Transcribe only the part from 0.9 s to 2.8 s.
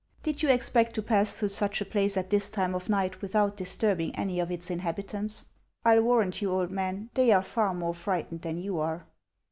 to pass through such a place at this time